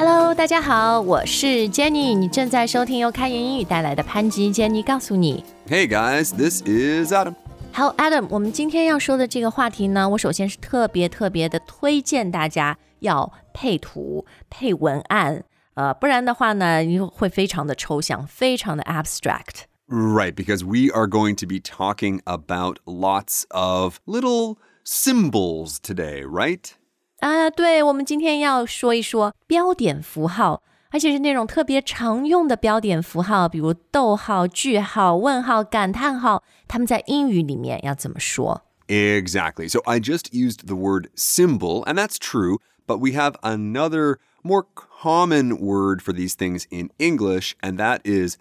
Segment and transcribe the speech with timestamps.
[0.00, 5.42] Hello，大家好，我是 Jenny，你正在收听由开言英语带来的潘吉 Jenny 告诉你。
[5.68, 7.34] Hey guys, this is Adam.
[7.72, 15.44] 好，Adam，我们今天要说的这个话题呢，我首先是特别特别的推荐大家要配图、配文案，
[15.74, 19.64] 呃，不然的话呢，你会非常的抽象，非常的 abstract。
[19.88, 26.72] Right, because we are going to be talking about lots of little symbols today, right?
[27.20, 38.62] 啊，对，我们今天要说一说标点符号，而且是那种特别常用的标点符号，比如逗号、句号、问号、感叹号，它们在英语里面要怎么说？
[38.88, 39.68] Exactly.
[39.68, 44.66] So I just used the word symbol, and that's true, but we have another more
[44.74, 48.36] common word for these things in English, and that is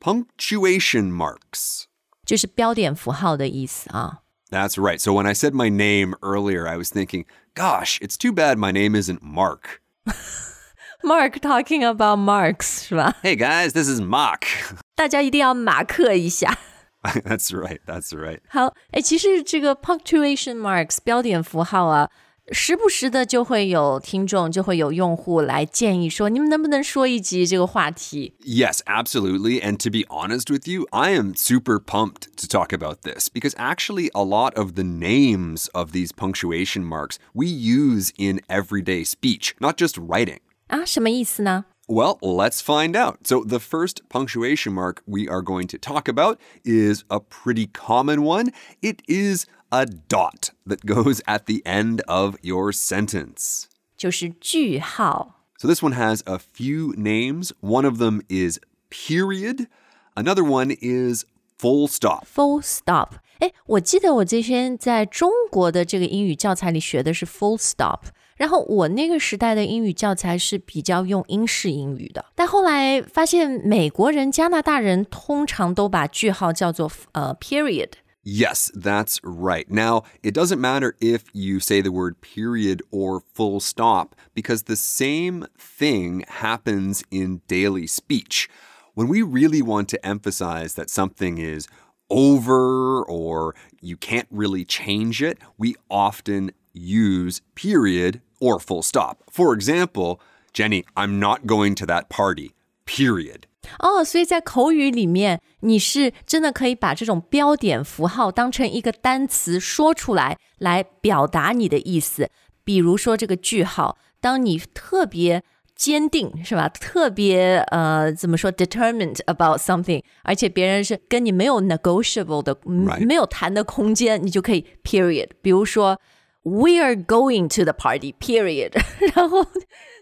[0.00, 1.84] punctuation marks.
[2.26, 4.22] 就是标点符号的意思啊。
[4.50, 4.98] That's right.
[4.98, 7.24] So when I said my name earlier, I was thinking,
[7.58, 9.80] gosh, it's too bad my name isn't Mark.
[11.02, 13.14] Mark talking about marks 是吧？
[13.22, 14.46] Hey guys, this is Mark.
[14.94, 16.56] 大家一定要马克一下。
[17.02, 17.80] that's right.
[17.86, 18.40] That's right.
[18.48, 22.08] 好，哎，其实这个 punctuation marks 标点符号啊，
[22.52, 28.34] 时不时的就会有听众，就会有用户来建议说，你们能不能说一集这个话题？
[28.44, 29.62] Yes, absolutely.
[29.62, 33.54] And to be honest with you, I am super pumped to talk about this because
[33.56, 39.54] actually, a lot of the names of these punctuation marks we use in everyday speech,
[39.58, 40.40] not just writing.
[40.68, 41.64] 啊，什么意思呢？
[41.86, 43.26] Well, let's find out.
[43.26, 48.22] So, the first punctuation mark we are going to talk about is a pretty common
[48.22, 48.52] one.
[48.80, 53.64] It is a dot that goes at the end of your sentence.
[53.96, 55.40] 就是句号。
[55.58, 57.50] So this one has a few names.
[57.60, 58.58] One of them is
[58.90, 59.68] period.
[60.14, 61.24] Another one is
[61.58, 62.26] full stop.
[62.26, 63.14] full stop。
[63.40, 68.00] 哎，我记得我之前在中国的这个英语教材里学的是 full stop，
[68.36, 77.90] 然后我那个时代的英语教材是比较用英式英语的，但后来发现美国人、加拿大人通常都把句号叫做呃 period。
[78.23, 79.69] Yes, that's right.
[79.71, 84.75] Now, it doesn't matter if you say the word period or full stop because the
[84.75, 88.49] same thing happens in daily speech.
[88.93, 91.67] When we really want to emphasize that something is
[92.09, 99.23] over or you can't really change it, we often use period or full stop.
[99.29, 100.19] For example,
[100.51, 102.53] Jenny, I'm not going to that party
[102.88, 103.42] Period.
[103.78, 112.28] 哦，所以在口语里面，你是真的可以把这种标点符号当成一个单词说出来，来表达你的意思。
[112.62, 115.42] 比如说这个句号，当你特别
[115.74, 116.68] 坚定是吧？
[116.68, 118.52] 特别呃，怎么说？
[118.52, 123.06] determined about something，而且别人是跟你没有 negotiable 的 Right.
[123.06, 125.30] 没有谈的空间，你就可以 period。
[125.40, 125.98] 比如说，
[126.42, 128.14] We are going to the party.
[128.20, 128.72] Period
[129.14, 129.44] 然后，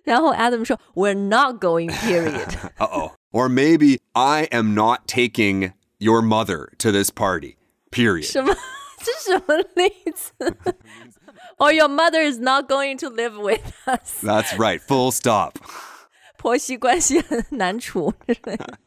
[0.06, 1.90] 然后 Adam 说，We're not going.
[1.90, 3.12] Period Uh oh.
[3.32, 7.56] Or maybe I am not taking your mother to this party.
[7.90, 8.24] Period.
[8.24, 8.54] 什么？
[8.98, 10.32] 这是什么例子？
[11.58, 14.20] Or your mother is not going to live with us 。
[14.22, 14.80] That's right.
[14.80, 15.56] Full stop.
[16.36, 18.78] 婆媳关系很难处之类的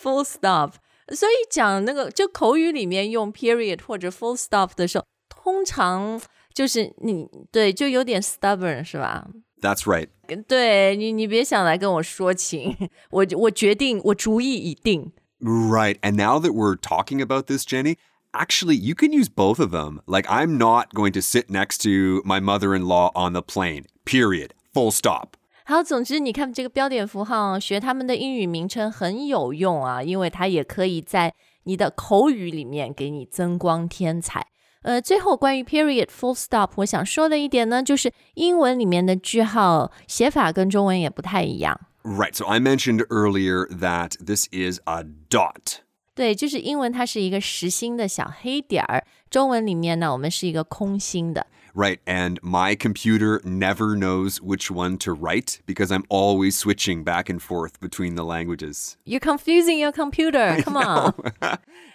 [0.00, 0.74] Full stop。
[1.08, 6.18] 所以讲那个，就口语里面用 period 或者 full stop 的时候，通常
[6.54, 9.26] 就是你对，就有点 stubborn 是吧？
[9.60, 10.08] That's right.
[10.46, 12.76] 对你，你别想来跟我说情，
[13.10, 15.12] 我我决定，我主意已定。
[15.40, 15.98] Right.
[16.00, 17.96] And now that we're talking about this, Jenny,
[18.32, 20.00] actually, you can use both of them.
[20.06, 23.84] Like, I'm not going to sit next to my mother in law on the plane.
[24.04, 24.50] Period.
[24.72, 25.34] Full stop.
[25.66, 31.34] 好，总之你看这个标点符号，学他们的英语名称很有用啊，因为它也可以在
[31.64, 34.48] 你的口语里面给你增光添彩。
[34.81, 41.79] 呃，最后关于 period、full stop，我想说的一点呢，就是英文里面的句号写法跟中文也不太一样。
[42.03, 42.33] Right.
[42.33, 45.79] So I mentioned earlier that this is a dot.
[46.15, 51.47] 对，就是英文它是一个实心的小黑点儿，中文里面呢，我们是一个空心的。
[51.76, 51.98] Right.
[52.06, 57.42] And my computer never knows which one to write because I'm always switching back and
[57.42, 58.96] forth between the languages.
[59.04, 60.62] You're confusing your computer.
[60.62, 61.14] Come on，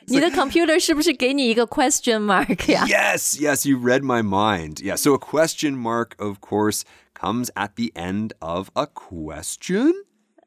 [0.07, 2.85] 你的 computer 是不是给你一个 question mark 呀？
[2.87, 4.81] Yes, yes, you read my mind.
[4.81, 6.81] Yeah, so a question mark, of course,
[7.17, 9.93] comes at the end of a question.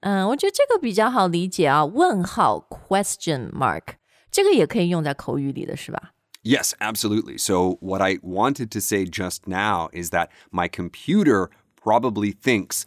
[0.00, 3.94] 嗯，我觉得这个比较好理解啊，问号 question mark，
[4.30, 6.10] 这个也可以用在口语里的是吧？
[6.46, 7.38] Yes, absolutely.
[7.38, 12.84] So, what I wanted to say just now is that my computer probably thinks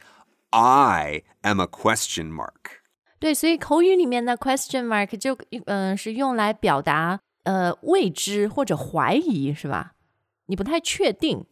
[0.51, 2.81] I am a question mark.
[3.19, 5.35] 对，所以口语里面的 question mark 就
[5.65, 9.93] 嗯、呃、是用来表达呃未知或者怀疑是吧？
[10.47, 11.45] 你不太确定。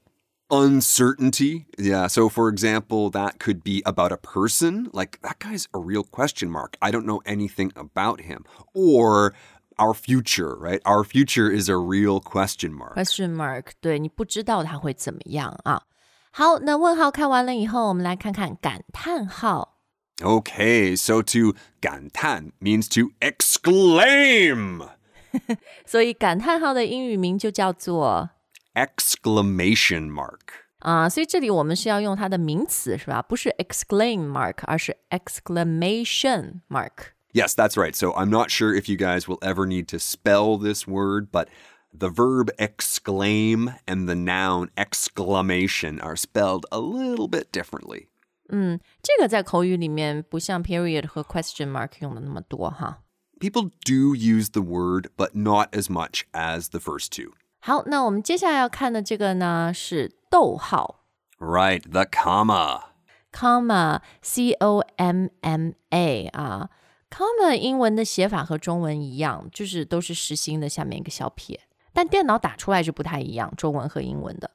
[0.49, 1.65] uncertainty.
[1.77, 2.07] Yeah.
[2.07, 6.51] So, for example, that could be about a person, like that guy's a real question
[6.51, 6.75] mark.
[6.79, 8.43] I don't know anything about him.
[8.75, 9.33] Or
[9.77, 10.81] our future, right?
[10.83, 12.93] Our future is a real question mark.
[12.95, 15.83] Question mark，对你不知道它会怎么样啊。
[16.31, 19.79] 好，那问号看完了以后，我们来看看感叹号。
[20.19, 24.89] Okay, so to 感叹 means to exclaim.
[25.85, 28.29] 所以感叹号的英语名就叫做
[28.75, 30.39] exclamation mark.
[30.79, 33.21] 啊，所以这里我们是要用它的名词是吧？
[33.21, 37.13] 不是 exclaim mark，而是 exclamation mark。
[37.33, 37.95] Yes, that's right.
[37.95, 41.47] So I'm not sure if you guys will ever need to spell this word, but
[41.91, 48.09] the verb exclaim and the noun exclamation are spelled a little bit differently.
[48.49, 52.99] 嗯，这个在口语里面不像 period 和 question mark 用的那么多哈。
[53.39, 57.33] People do use the word, but not as much as the first two.
[57.59, 61.03] 好，那我们接下来要看的这个呢是逗号。
[61.39, 62.83] Right, the comma.
[63.31, 66.69] comma, c o m m a 啊。
[67.09, 71.59] comma 英文的写法和中文一样，就是都是实心的下面一个小撇，
[71.93, 74.49] 但电脑打出来是不太一样，中文和英文的。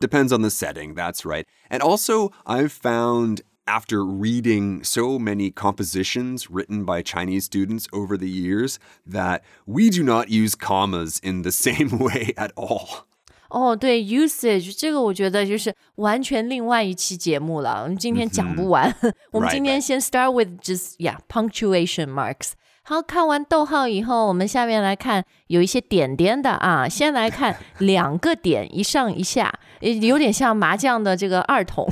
[0.00, 1.44] Depends on the setting, that's right.
[1.70, 8.28] And also, I've found after reading so many compositions written by Chinese students over the
[8.28, 13.06] years that we do not use commas in the same way at all.
[13.49, 17.81] 哦，对，usage 这个我觉得就是完全另外一期节目了。
[17.83, 18.93] 我们今天讲不完，
[19.31, 22.51] 我们今天先 start with just yeah punctuation marks。
[22.83, 26.89] 好，看完逗号以后，我们下面来看有一些点点的啊。
[26.89, 31.87] 先来看 两个点，一上一下，有点像麻将的这个二筒。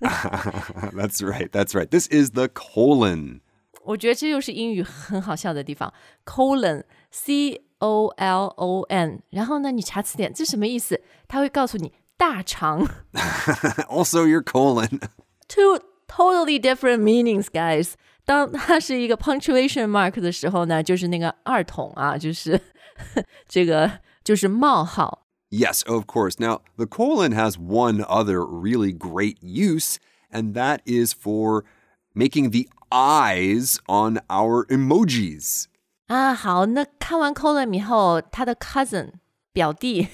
[0.00, 1.48] That's right.
[1.50, 1.86] That's right.
[1.86, 3.40] This is the colon.
[3.84, 5.92] 我觉得这就是英语很好笑的地方。
[6.24, 10.99] colon，c O L O N，然后呢，你查词典，这什么意思？
[11.27, 12.87] 它会告诉你大肠。
[13.89, 14.99] also your colon.
[15.47, 17.93] Two totally different meanings, guys.
[18.25, 22.59] 当它是一个 punctuation mark 的时候呢，就是那个二筒啊，就是
[23.47, 25.25] 这个就是冒号。
[25.49, 26.35] Yes, of course.
[26.39, 29.95] Now, the colon has one other really great use,
[30.29, 31.63] and that is for
[32.13, 35.67] making the eyes on our emojis.
[36.12, 39.12] 啊，好，那看完 colon 以后，他的 cousin
[39.50, 40.08] 表弟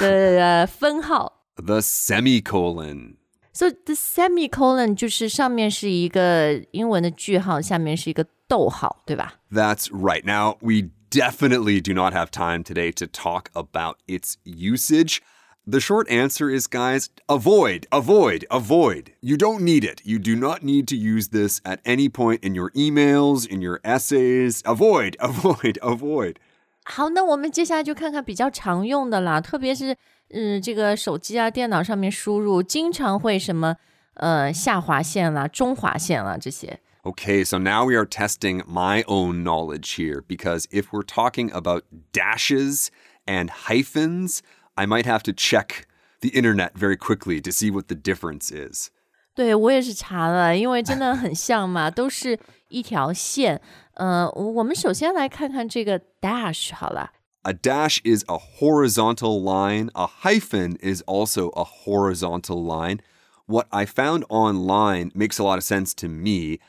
[0.00, 3.14] 的分号 the semicolon。
[3.52, 10.24] So the semicolon 就是上面是一个英文的句号，下面是一个逗号，对吧？That's right.
[10.24, 15.18] Now we definitely do not have time today to talk about its usage.
[15.67, 19.13] The short answer is, guys, avoid, avoid, avoid.
[19.21, 20.01] You don't need it.
[20.03, 23.79] You do not need to use this at any point in your emails, in your
[23.85, 24.61] essays.
[24.65, 26.35] Avoid, avoid, avoid.
[26.83, 29.95] 好，那我们接下来就看看比较常用的啦，特别是
[30.31, 33.77] 嗯，这个手机啊、电脑上面输入，经常会什么
[34.15, 36.77] 呃下划线啦、中划线啦这些。
[37.03, 42.87] Okay, so now we are testing my own knowledge here because if we're talking about dashes
[43.25, 44.39] and hyphens,
[44.77, 45.87] I might have to check
[46.21, 48.89] the internet very quickly to see what the difference is.
[49.35, 52.39] 对我也是查了，因为真的很像嘛，都是
[52.69, 53.59] 一条线。
[53.95, 57.11] 呃，我们首先来看看这个 dash 好了。
[57.41, 59.89] A dash is a horizontal line.
[59.95, 62.99] A hyphen is also a horizontal line.
[63.45, 66.59] What I found online makes a lot of sense to me.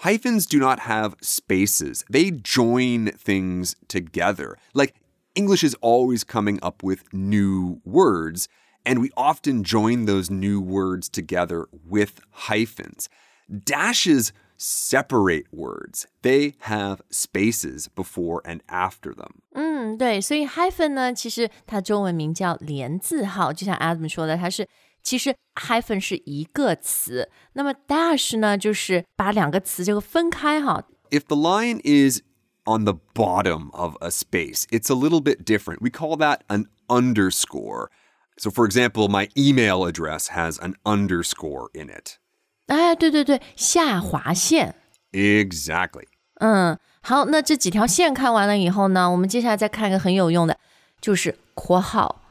[0.00, 2.04] Hyphens do not have spaces.
[2.08, 4.56] They join things together.
[4.72, 4.94] Like
[5.36, 8.46] English is always coming up with new words,
[8.84, 13.08] and we often join those new words together with hyphens.
[13.48, 16.06] Dashes separate words.
[16.22, 19.40] They have spaces before and after them.
[19.54, 24.68] 嗯，对，所以 hyphen 呢，其实它中文名叫连字号，就像 Adam 说的，它是
[25.02, 30.84] 其实 hyphen 是一个词，那么 dash 呢，就是把两个词这个分开哈。
[31.10, 32.20] If the line is
[32.66, 34.66] on the bottom of a space.
[34.70, 35.82] It's a little bit different.
[35.82, 37.90] We call that an underscore.
[38.38, 42.18] So, for example, my email address has an underscore in it.
[42.66, 44.74] 哎，对对对，下划线。
[45.12, 46.06] Exactly.
[46.40, 50.58] 嗯，好，那这几条线看完了以后呢，我们接下来再看一个很有用的，
[51.00, 52.22] 就是括号。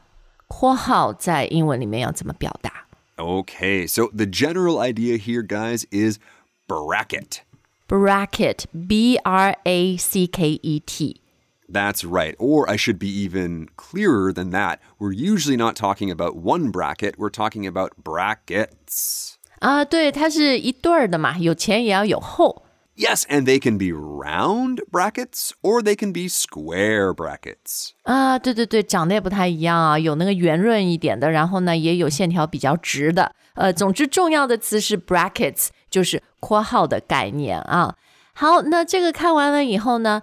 [0.48, 2.86] 括号在英文里面要怎么表达？
[3.16, 6.18] Okay, so the general idea here, guys, is
[6.66, 7.42] bracket
[7.88, 11.20] bracket, B R A C K E T.
[11.68, 12.34] That's right.
[12.38, 14.78] Or I should be even clearer than that.
[14.98, 19.36] We're usually not talking about one bracket, we're talking about brackets.
[19.60, 22.64] 啊，对，它是一对儿的嘛，有前也要有后。
[22.94, 27.92] Yes, and they can be round brackets or they can be square brackets.
[28.02, 33.34] 啊，对对对，长得也不太一样啊，有那个圆润一点的，然后呢，也有线条比较直的。
[33.54, 37.95] 呃，总之重要的词是 brackets，就是 括号的概念啊。
[38.33, 40.21] 好，那这个看完了以后呢，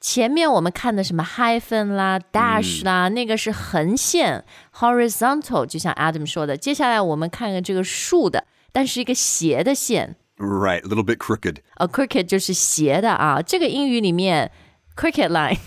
[0.00, 4.44] 前面我们看的什么 hyphen 啦、dash 啦，那个是横线
[4.78, 6.56] horizontal，就像 Adam 说的。
[6.56, 10.16] 接下来我们看看这个竖的，但是一个斜的线。
[10.38, 11.56] Right, a little bit crooked.
[11.76, 13.40] a crooked 就是斜的啊。
[13.40, 14.52] 这个英语里面
[14.94, 15.58] crooked line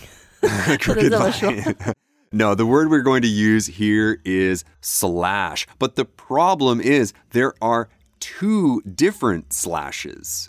[0.42, 1.94] crooked 这么说 line.
[2.32, 5.66] no, the word we're going to use here is slash.
[5.80, 7.90] But the problem is there are
[8.21, 10.47] two different slashes.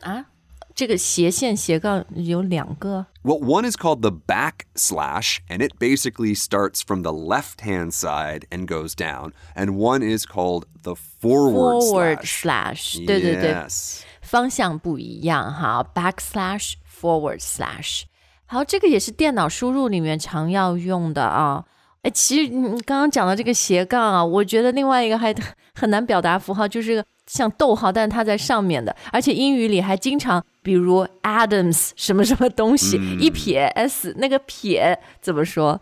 [0.00, 0.26] 啊，
[0.74, 3.06] 这个斜线斜杠有两个。
[3.22, 7.92] Well, one is called the back slash, and it basically starts from the left hand
[7.92, 9.32] side and goes down.
[9.54, 12.96] And one is called the forward, forward slash.
[12.96, 14.00] slash，对对对 Yes.
[14.20, 18.04] 方向不一样哈，backslash forward slash。
[18.46, 21.64] 好，这个也是电脑输入里面常要用的啊。
[22.06, 25.34] 哎，其实你刚刚讲的这个斜杠啊，我觉得另外一个还
[25.74, 35.80] 很难表达符号，就是个像逗号，但是它在上面的，而且英语里还经常，比如 Adams 什么什么东西，一撇 s，那个撇怎么说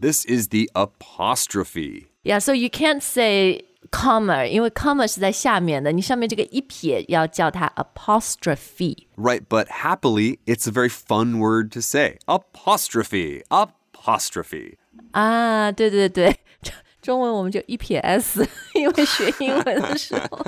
[0.00, 2.06] This is the apostrophe.
[2.22, 9.06] ？Yeah，so you can't say comma，因为 comma 是在下面的，你上面这个一撇要叫它 apostrophe。
[9.16, 12.18] Right, but happily, it's a very fun word to say.
[12.26, 13.42] Apostrophe.
[13.50, 14.76] Apostrophe.
[15.13, 16.29] 啊，对对对，
[16.61, 20.45] 中中文我们就一撇 s， 因为学英文的时候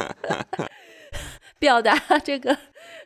[1.58, 2.58] 表达这个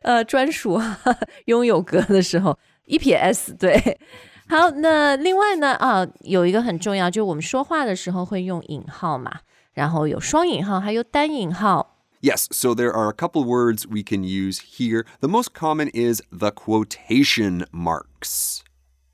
[0.01, 1.00] 呃专属啊
[1.46, 4.00] 拥有格的时候，一撇 s 对。
[4.48, 9.42] 好，那另外呢啊，有一个很重要，就是我们说话的时候会用引号嘛，
[9.74, 11.98] 然后有双引号，还有单引号。
[12.22, 15.06] Yes, so there are a couple words we can use here.
[15.22, 18.62] The most common is the quotation marks.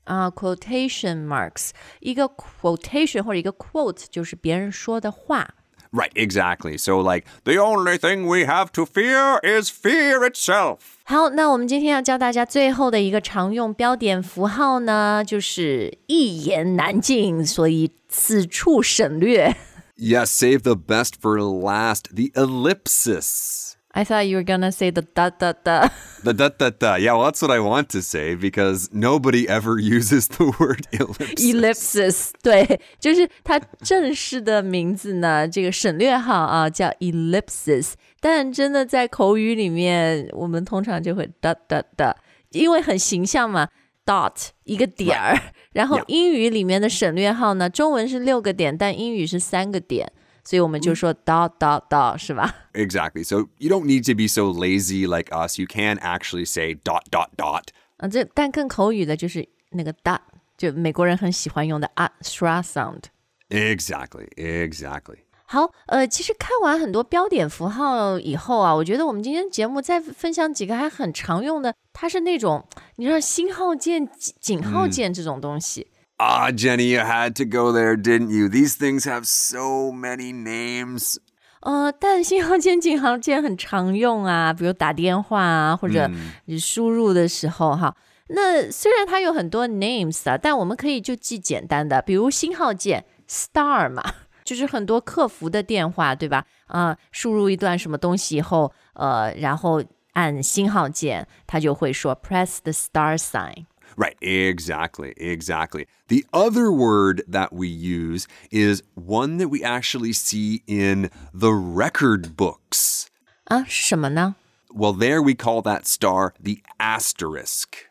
[0.05, 5.55] 啊、q u o t a t i o n marks，一个 quotation 或者一个 quote 就是别人说的话。
[5.93, 6.77] Right, exactly.
[6.77, 10.77] So, like, the only thing we have to fear is fear itself.
[11.03, 19.53] 好，那我们今天要教大家最后的一个常用标点符号呢，就是一言难尽，所以此处省略。
[19.97, 22.05] Yes, save the best for last.
[22.15, 23.64] The ellipsis.
[23.95, 25.91] I thought you were gonna say the dot dot dot.
[26.23, 26.95] The da da da.
[26.95, 31.35] Yeah, well, that's what I want to say because nobody ever uses the word ellipsis.
[31.35, 42.15] ellipsis， 对，就是它正式的名字呢，这个省略号啊叫 ellipsis，但真的在口语里面，我们通常就会 dot dot dot，
[42.51, 43.67] 因为很形象嘛，
[44.05, 45.37] dot 一个点儿，
[45.73, 46.05] 然后 Yeah.
[46.07, 50.09] 英语里面的省略号呢，中文是六个点，但英语是三个点，
[50.46, 53.24] 所以我们就说 dot dot dot 是吧？Exactly.
[53.24, 55.58] So you don't need to be so lazy like us.
[55.58, 57.64] You can actually say dot dot dot.
[57.96, 60.20] 啊，这但更口语的就是那个 dot，
[60.56, 63.02] 就美国人很喜欢用的啊 schwa sound。
[63.48, 64.28] Exactly.
[64.36, 65.18] Exactly.
[65.48, 72.64] 好，呃，其实看完很多标点符号以后啊，我觉得我们今天节目再分享几个还很常用的，它是那种
[72.96, 75.86] 你知道星号键、井井号键这种东西。
[76.18, 78.48] Ah, Jenny, you had to go there, didn't you?
[78.48, 81.16] These things have so many names.
[81.60, 86.10] 呃，但星号键井号键很常用啊，比如打电话啊，或者
[86.46, 87.94] 你输入的时候哈。
[88.28, 94.02] 那虽然它有很多 names 啊，但我们可以就记简单的，比如星号键 star 嘛，
[94.42, 96.44] 就是很多客服的电话，对吧？
[96.66, 99.82] 啊、呃，输入一段什么东西以后，呃，然后
[100.14, 103.66] 按星号键，它就会说 press the star sign。
[103.97, 105.85] Right, exactly, exactly.
[106.07, 112.35] The other word that we use is one that we actually see in the record
[112.35, 113.07] books.
[113.45, 114.35] 啊，是什么呢？
[114.69, 117.89] Well, there we call that star the asterisk.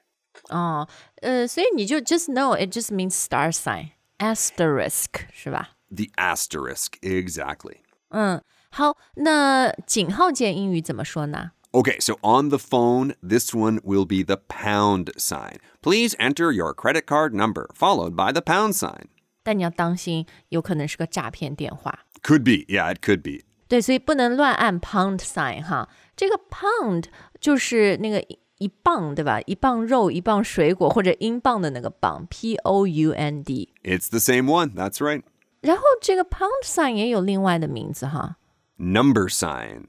[0.48, 0.88] 哦，
[1.20, 5.76] 呃，所以你就 just know it just means star sign asterisk 是吧？
[5.94, 7.76] The asterisk, exactly.
[8.08, 11.52] 嗯，好，那井号键英语怎么说呢？
[11.74, 15.58] Okay, so on the phone, this one will be the pound sign.
[15.82, 19.06] Please enter your credit card number, followed by the pound sign.
[19.44, 22.00] 但你要当心，有可能是个诈骗电话。
[22.22, 23.44] Could be, yeah, it could be.
[23.68, 25.88] 对，所以不能乱按 pound sign 哈。
[26.16, 27.04] 这个 pound
[27.40, 29.40] 就是那个一一磅，对吧？
[29.46, 33.72] 一磅肉，一磅水果，或者英镑的那个磅，P O U N D。
[33.84, 35.22] It's the same one, that's right.
[35.60, 38.36] 然后这个 pound sign 也有另外的名字哈。
[38.76, 39.84] Number sign.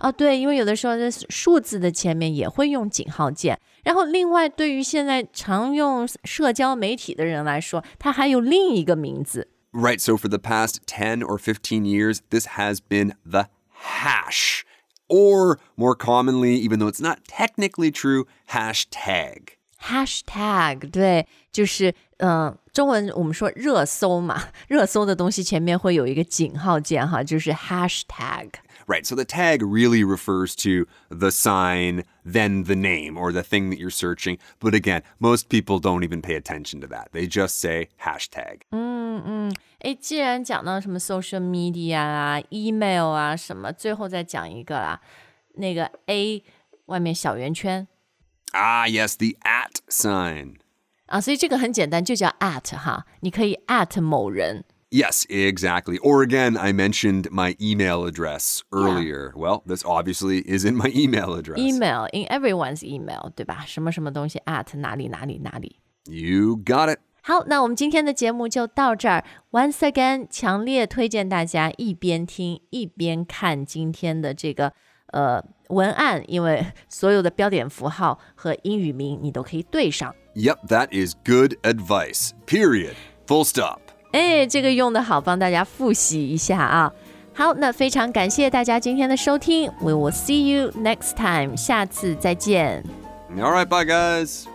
[0.00, 3.58] 哦，对，因为有的时候在数字的前面也会用井号键。
[3.84, 9.48] 然后另外，对于现在常用社交媒体的人来说，它还有另一个名字。
[9.72, 14.64] Right, so for the past ten or fifteen years, this has been the hash.
[15.08, 19.50] or more commonly, even though it's not technically true, hashtag.
[19.80, 28.50] Hashtag 对，就是嗯、呃，中文我们说热搜嘛，热搜的东西前面会有一个井号键哈，就是 hashtag。
[28.87, 33.79] Right, so the tag really refers to the sign, then the name, or the thing that
[33.79, 34.37] you're searching.
[34.59, 37.09] But again, most people don't even pay attention to that.
[37.13, 38.63] They just say hashtag.
[39.79, 44.99] 诶，既然讲到什么 social media 啊、email 啊什么，最后再讲一个啦，
[45.55, 46.43] 那个 A
[46.85, 47.87] 外面小圆圈
[48.53, 50.57] Ah, yes, the at sign.
[51.07, 54.63] 啊，所以这个很简单，就叫 at 哈，你可以 at 某人。
[54.89, 55.97] Yes, exactly.
[56.03, 59.33] Or again, I mentioned my email address earlier.
[59.35, 61.57] Well, this obviously is in my email address.
[61.57, 63.65] email in everyone's email，对吧？
[63.65, 65.79] 什么什么东西 at 哪里哪里哪里。
[66.05, 66.99] You got it.
[67.23, 69.23] 好，那我们今天的节目就到这儿。
[69.49, 74.73] Once again，强烈推荐大家一边听一边看今天的这个
[75.07, 80.13] 呃文案，因为所有的标点符号和英语名你都可以对上。
[80.35, 82.31] Yep, that is good advice.
[82.45, 82.95] Period.
[83.25, 83.79] Full stop.
[84.12, 86.92] 哎，这个用的好，帮大家复习一下啊。
[87.34, 92.82] 好，那非常感谢大家今天的收听，We will see you next time，下次再见。
[93.36, 94.46] All right, bye, guys.